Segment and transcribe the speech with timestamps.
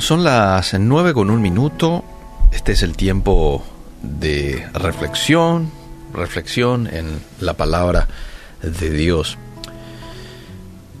[0.00, 2.04] Son las nueve con un minuto.
[2.52, 3.64] Este es el tiempo
[4.02, 5.70] de reflexión,
[6.12, 8.08] reflexión en la palabra
[8.60, 9.38] de Dios.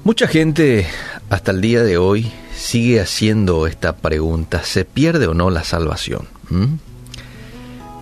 [0.04, 0.86] Mucha gente
[1.28, 6.28] hasta el día de hoy sigue haciendo esta pregunta, ¿se pierde o no la salvación?
[6.50, 6.74] ¿Mm?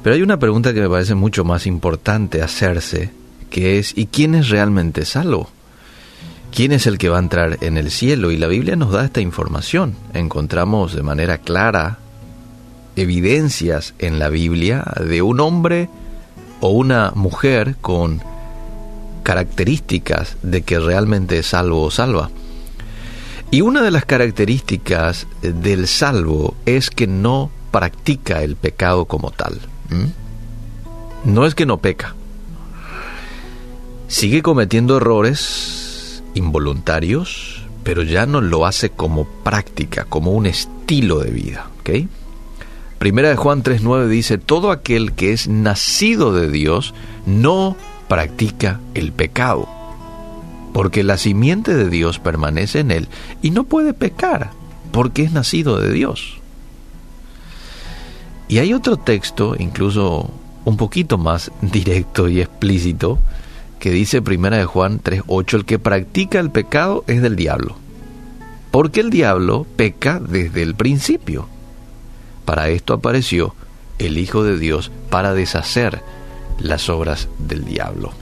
[0.03, 3.11] Pero hay una pregunta que me parece mucho más importante hacerse,
[3.51, 5.49] que es ¿y quién es realmente salvo?
[6.55, 8.31] ¿Quién es el que va a entrar en el cielo?
[8.31, 9.97] Y la Biblia nos da esta información.
[10.13, 11.97] Encontramos de manera clara
[12.95, 15.89] evidencias en la Biblia de un hombre
[16.61, 18.21] o una mujer con
[19.23, 22.29] características de que realmente es salvo o salva.
[23.51, 29.59] Y una de las características del salvo es que no practica el pecado como tal.
[31.25, 32.15] No es que no peca.
[34.07, 35.82] Sigue cometiendo errores
[36.35, 41.67] involuntarios, pero ya no lo hace como práctica, como un estilo de vida.
[42.99, 46.95] Primera de Juan 3.9 dice, todo aquel que es nacido de Dios
[47.27, 47.77] no
[48.09, 49.69] practica el pecado,
[50.73, 53.09] porque la simiente de Dios permanece en él
[53.43, 54.51] y no puede pecar,
[54.93, 56.35] porque es nacido de Dios.
[58.47, 60.31] Y hay otro texto, incluso
[60.65, 63.19] un poquito más directo y explícito,
[63.83, 67.75] que dice Primera de Juan 3:8, el que practica el pecado es del diablo.
[68.71, 71.49] Porque el diablo peca desde el principio.
[72.45, 73.57] Para esto apareció
[73.99, 76.01] el Hijo de Dios para deshacer
[76.61, 78.13] las obras del diablo.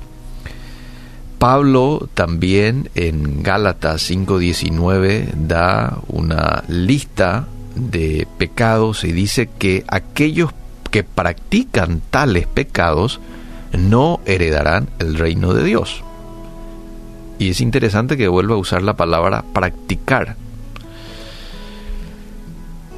[1.38, 10.52] Pablo también en Gálatas 5:19 da una lista de pecados y dice que aquellos
[10.90, 13.20] que practican tales pecados
[13.72, 16.02] no heredarán el reino de Dios.
[17.38, 20.36] Y es interesante que vuelva a usar la palabra practicar.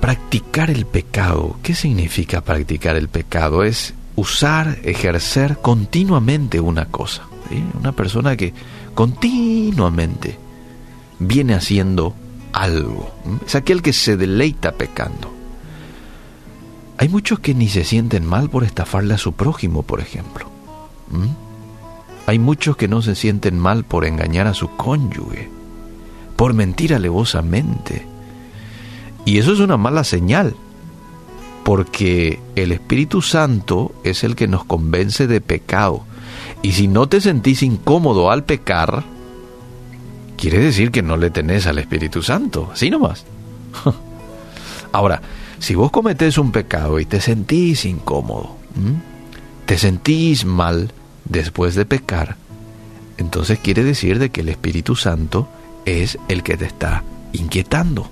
[0.01, 1.57] Practicar el pecado.
[1.63, 3.63] ¿Qué significa practicar el pecado?
[3.63, 7.23] Es usar, ejercer continuamente una cosa.
[7.79, 8.53] Una persona que
[8.95, 10.39] continuamente
[11.21, 12.15] viene haciendo
[12.53, 13.15] algo.
[13.47, 15.33] Es aquel que se deleita pecando.
[16.99, 20.52] Hay muchos que ni se sienten mal por estafarle a su prójimo, por ejemplo.
[22.27, 25.51] Hay muchos que no se sienten mal por engañar a su cónyuge,
[26.37, 28.07] por mentir alevosamente.
[29.25, 30.55] Y eso es una mala señal,
[31.65, 36.05] porque el Espíritu Santo es el que nos convence de pecado.
[36.63, 39.05] Y si no te sentís incómodo al pecar,
[40.37, 43.25] quiere decir que no le tenés al Espíritu Santo, así nomás.
[44.93, 45.23] Ahora,
[45.59, 48.57] si vos cometés un pecado y te sentís incómodo,
[49.67, 50.93] te sentís mal
[51.33, 52.37] después de pecar,
[53.17, 55.49] entonces quiere decir de que el Espíritu Santo
[55.85, 58.09] es el que te está inquietando.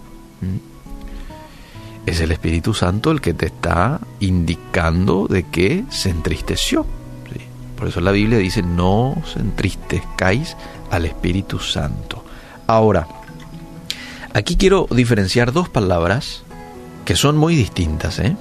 [2.06, 6.86] Es el Espíritu Santo el que te está indicando de que se entristeció.
[7.76, 10.56] Por eso la Biblia dice, no se entristezcáis
[10.90, 12.24] al Espíritu Santo.
[12.66, 13.06] Ahora,
[14.34, 16.42] aquí quiero diferenciar dos palabras
[17.04, 18.18] que son muy distintas.
[18.18, 18.36] ¿eh?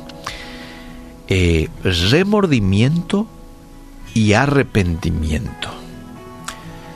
[1.29, 3.27] Eh, remordimiento
[4.13, 5.69] y arrepentimiento.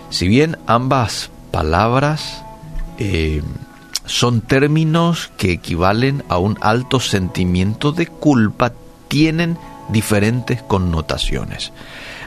[0.09, 2.43] Si bien ambas palabras
[2.97, 3.41] eh,
[4.05, 8.73] son términos que equivalen a un alto sentimiento de culpa,
[9.07, 9.57] tienen
[9.89, 11.71] diferentes connotaciones.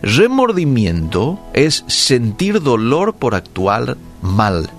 [0.03, 4.71] Remordimiento es sentir dolor por actuar mal.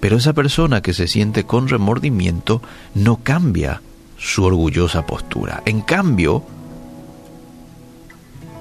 [0.00, 2.62] Pero esa persona que se siente con remordimiento
[2.94, 3.82] no cambia
[4.18, 5.62] su orgullosa postura.
[5.66, 6.44] En cambio,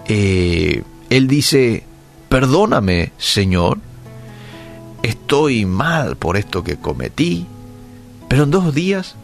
[0.10, 1.84] eh, él dice,
[2.30, 3.78] perdóname, Señor,
[5.04, 7.46] estoy mal por esto que cometí,
[8.28, 9.16] pero en dos días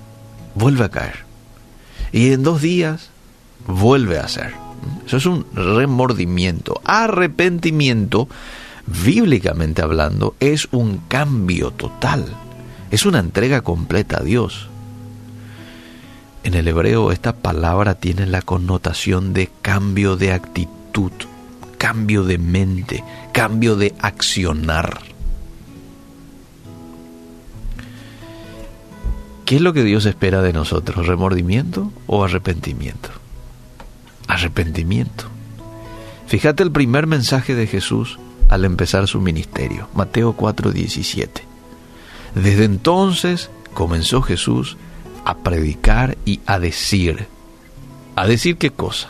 [0.54, 1.26] vuelve a caer.
[2.12, 3.10] Y en dos días
[3.68, 4.54] vuelve a hacer.
[5.08, 6.80] Eso es un remordimiento.
[6.86, 8.30] Arrepentimiento,
[8.86, 12.26] bíblicamente hablando, es un cambio total.
[12.92, 14.70] Es una entrega completa a Dios.
[16.46, 20.75] En el hebreo esta palabra tiene la connotación de cambio de actitud,
[21.78, 25.00] cambio de mente, cambio de accionar.
[29.46, 31.06] ¿Qué es lo que Dios espera de nosotros?
[31.06, 33.10] ¿Remordimiento o arrepentimiento?
[34.28, 35.26] arrepentimiento.
[36.28, 38.20] Fíjate el primer mensaje de Jesús
[38.50, 41.44] al empezar su ministerio, Mateo 4:17.
[42.34, 44.78] Desde entonces comenzó Jesús
[45.24, 47.28] a predicar y a decir,
[48.16, 49.10] ¿a decir qué cosa?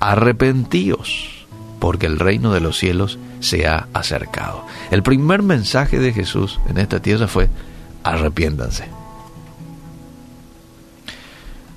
[0.00, 1.46] Arrepentíos,
[1.78, 4.64] porque el reino de los cielos se ha acercado.
[4.90, 7.48] El primer mensaje de Jesús en esta tierra fue,
[8.02, 8.88] arrepiéndanse.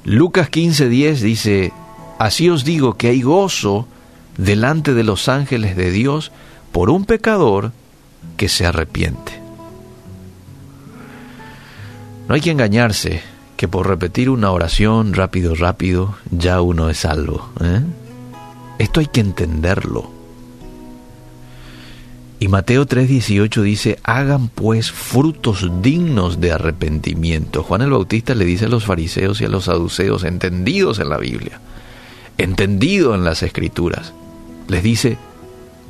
[0.04, 1.74] Lucas 15:10 dice,
[2.18, 3.88] así os digo que hay gozo
[4.38, 6.32] delante de los ángeles de Dios
[6.72, 7.74] por un pecador
[8.38, 9.40] que se arrepiente.
[12.28, 13.22] No hay que engañarse
[13.58, 17.50] que por repetir una oración rápido, rápido, ya uno es salvo.
[17.60, 17.82] ¿eh?
[18.80, 20.10] Esto hay que entenderlo.
[22.40, 27.64] Y Mateo 3:18 dice, hagan pues frutos dignos de arrepentimiento.
[27.64, 31.18] Juan el Bautista le dice a los fariseos y a los saduceos, entendidos en la
[31.18, 31.60] Biblia,
[32.38, 34.14] entendidos en las escrituras,
[34.70, 35.18] les dice,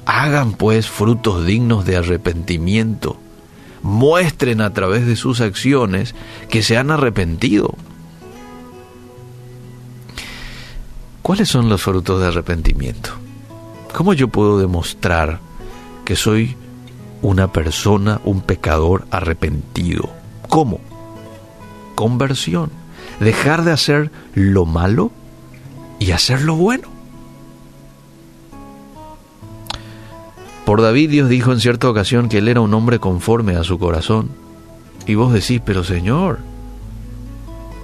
[0.05, 3.17] hagan pues frutos dignos de arrepentimiento.
[3.83, 6.15] Muestren a través de sus acciones
[6.49, 7.75] que se han arrepentido.
[11.29, 13.11] ¿Cuáles son los frutos de arrepentimiento?
[13.93, 15.39] ¿Cómo yo puedo demostrar
[16.03, 16.55] que soy
[17.21, 20.09] una persona, un pecador arrepentido.
[20.47, 20.79] ¿Cómo?
[21.93, 22.71] Conversión.
[23.19, 25.11] Dejar de hacer lo malo
[25.99, 26.87] y hacer lo bueno.
[30.65, 33.77] Por David Dios dijo en cierta ocasión que él era un hombre conforme a su
[33.77, 34.31] corazón.
[35.05, 36.39] Y vos decís, pero Señor,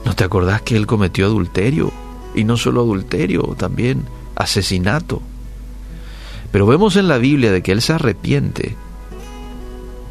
[0.04, 1.94] ¿no te acordás que él cometió adulterio?
[2.36, 4.04] Y no solo adulterio, también
[4.36, 5.22] asesinato.
[6.52, 8.76] Pero vemos en la Biblia de que Él se arrepiente.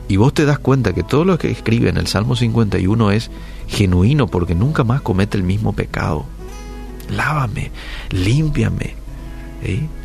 [0.09, 3.31] Y vos te das cuenta que todo lo que escribe en el Salmo 51 es
[3.69, 6.27] genuino porque nunca más comete el mismo pecado.
[7.11, 7.71] Lávame,
[8.11, 8.95] límpiame.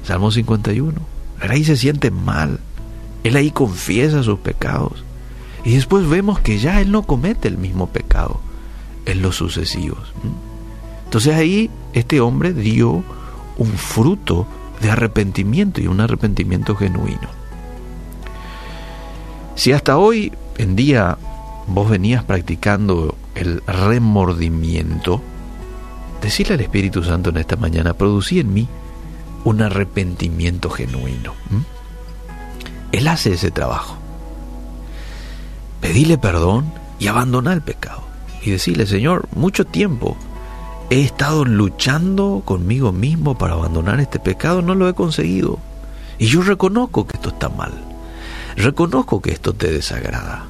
[0.04, 0.94] Salmo 51.
[1.42, 2.60] Él ahí se siente mal.
[3.24, 5.04] Él ahí confiesa sus pecados.
[5.66, 8.40] Y después vemos que ya Él no comete el mismo pecado
[9.06, 10.14] en los sucesivos.
[11.10, 13.04] Entonces ahí este hombre dio
[13.58, 14.46] un fruto
[14.80, 17.28] de arrepentimiento y un arrepentimiento genuino.
[19.56, 21.18] Si hasta hoy en día
[21.66, 25.20] vos venías practicando el remordimiento,
[26.22, 28.68] decirle al Espíritu Santo en esta mañana, producí en mí
[29.46, 31.34] un arrepentimiento genuino.
[32.92, 33.98] Él hace ese trabajo.
[35.82, 38.04] Pedile perdón y abandona el pecado.
[38.44, 40.16] Y decirle, Señor, mucho tiempo
[40.92, 45.60] He estado luchando conmigo mismo para abandonar este pecado, no lo he conseguido.
[46.18, 47.74] Y yo reconozco que esto está mal.
[48.56, 50.48] Reconozco que esto te desagrada.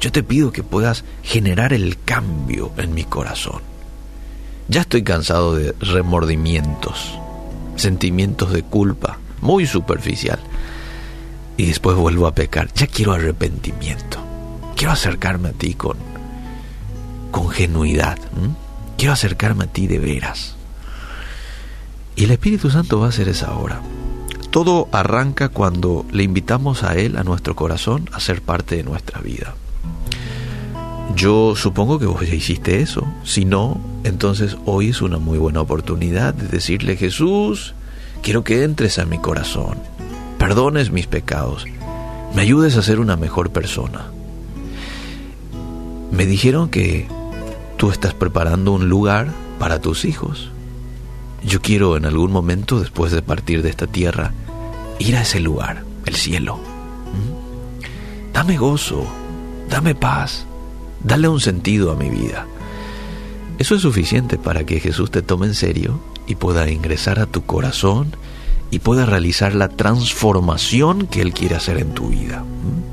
[0.00, 3.60] Yo te pido que puedas generar el cambio en mi corazón.
[4.68, 7.18] Ya estoy cansado de remordimientos,
[7.76, 10.40] sentimientos de culpa, muy superficial.
[11.58, 12.72] Y después vuelvo a pecar.
[12.72, 14.18] Ya quiero arrepentimiento.
[14.76, 15.98] Quiero acercarme a ti con,
[17.30, 18.18] con genuidad
[19.02, 20.54] quiero acercarme a ti de veras.
[22.14, 23.80] Y el Espíritu Santo va a hacer esa obra.
[24.52, 29.20] Todo arranca cuando le invitamos a Él, a nuestro corazón, a ser parte de nuestra
[29.20, 29.56] vida.
[31.16, 33.04] Yo supongo que vos ya hiciste eso.
[33.24, 37.74] Si no, entonces hoy es una muy buena oportunidad de decirle, Jesús,
[38.22, 39.78] quiero que entres a mi corazón,
[40.38, 41.64] perdones mis pecados,
[42.36, 44.12] me ayudes a ser una mejor persona.
[46.12, 47.08] Me dijeron que
[47.82, 50.52] tú estás preparando un lugar para tus hijos.
[51.42, 54.32] Yo quiero en algún momento, después de partir de esta tierra,
[55.00, 56.58] ir a ese lugar, el cielo.
[56.58, 58.32] ¿Mm?
[58.32, 59.04] Dame gozo,
[59.68, 60.46] dame paz,
[61.02, 62.46] dale un sentido a mi vida.
[63.58, 65.98] Eso es suficiente para que Jesús te tome en serio
[66.28, 68.14] y pueda ingresar a tu corazón
[68.70, 72.44] y pueda realizar la transformación que Él quiere hacer en tu vida.
[72.44, 72.91] ¿Mm?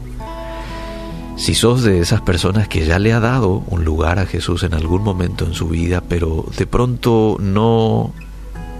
[1.39, 4.73] Si sos de esas personas que ya le ha dado un lugar a Jesús en
[4.73, 8.13] algún momento en su vida, pero de pronto no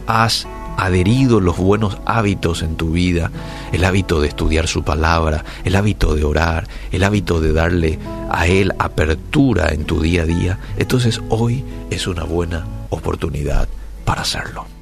[0.07, 3.31] has adherido los buenos hábitos en tu vida,
[3.71, 7.97] el hábito de estudiar su palabra, el hábito de orar, el hábito de darle
[8.29, 13.69] a Él apertura en tu día a día, entonces hoy es una buena oportunidad
[14.03, 14.78] para hacerlo.